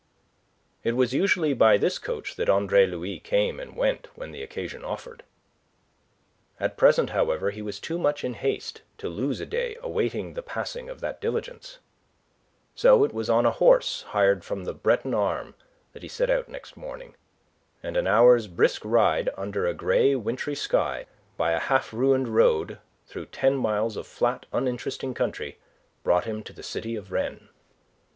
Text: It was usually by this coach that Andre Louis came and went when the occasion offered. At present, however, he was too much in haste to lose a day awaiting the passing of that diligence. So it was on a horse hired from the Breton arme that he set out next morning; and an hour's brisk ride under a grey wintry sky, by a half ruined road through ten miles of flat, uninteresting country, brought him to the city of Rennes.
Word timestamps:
It 0.83 0.93
was 0.93 1.13
usually 1.13 1.53
by 1.53 1.77
this 1.77 1.99
coach 1.99 2.33
that 2.35 2.49
Andre 2.49 2.87
Louis 2.87 3.19
came 3.19 3.59
and 3.59 3.75
went 3.77 4.07
when 4.17 4.31
the 4.31 4.41
occasion 4.41 4.83
offered. 4.83 5.21
At 6.59 6.75
present, 6.75 7.11
however, 7.11 7.51
he 7.51 7.61
was 7.61 7.79
too 7.79 7.99
much 7.99 8.23
in 8.23 8.33
haste 8.33 8.81
to 8.97 9.07
lose 9.07 9.39
a 9.39 9.45
day 9.45 9.77
awaiting 9.79 10.33
the 10.33 10.41
passing 10.41 10.89
of 10.89 11.01
that 11.01 11.21
diligence. 11.21 11.77
So 12.73 13.03
it 13.03 13.13
was 13.13 13.29
on 13.29 13.45
a 13.45 13.51
horse 13.51 14.01
hired 14.07 14.43
from 14.43 14.63
the 14.63 14.73
Breton 14.73 15.13
arme 15.13 15.53
that 15.93 16.01
he 16.01 16.09
set 16.09 16.31
out 16.31 16.49
next 16.49 16.75
morning; 16.75 17.13
and 17.83 17.95
an 17.95 18.07
hour's 18.07 18.47
brisk 18.47 18.81
ride 18.83 19.29
under 19.37 19.67
a 19.67 19.73
grey 19.75 20.15
wintry 20.15 20.55
sky, 20.55 21.05
by 21.37 21.51
a 21.51 21.59
half 21.59 21.93
ruined 21.93 22.29
road 22.29 22.79
through 23.05 23.27
ten 23.27 23.55
miles 23.55 23.95
of 23.97 24.07
flat, 24.07 24.47
uninteresting 24.51 25.13
country, 25.13 25.59
brought 26.01 26.25
him 26.25 26.41
to 26.41 26.53
the 26.53 26.63
city 26.63 26.95
of 26.95 27.11
Rennes. 27.11 27.49